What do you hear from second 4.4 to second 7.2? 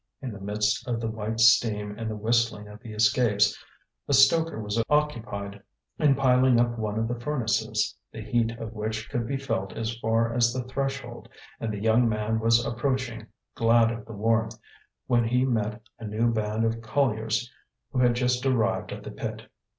was occupied in piling up one of the